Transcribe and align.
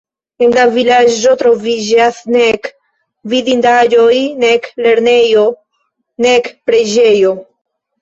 En 0.43 0.53
la 0.53 0.61
vilaĝo 0.77 1.33
troviĝas 1.41 2.23
nek 2.37 2.67
vidindaĵoj, 3.35 4.17
nek 4.47 4.69
lernejo, 4.89 5.47
nek 6.29 6.55
preĝejo. 6.69 7.41